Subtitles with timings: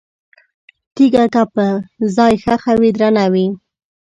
[0.95, 1.65] تیګه که په
[2.15, 3.45] ځای ښخه وي، درنه وي؛